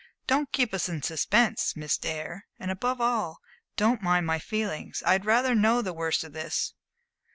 [0.25, 3.37] "Don't keep us in suspense, Miss Dare, and above all,
[3.77, 5.03] don't mind my feelings.
[5.05, 6.73] I would rather know the worst of this."